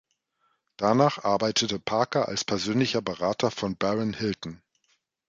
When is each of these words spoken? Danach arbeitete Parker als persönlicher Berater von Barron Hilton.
Danach 0.77 1.23
arbeitete 1.25 1.77
Parker 1.77 2.27
als 2.27 2.43
persönlicher 2.43 3.03
Berater 3.03 3.51
von 3.51 3.77
Barron 3.77 4.13
Hilton. 4.13 4.63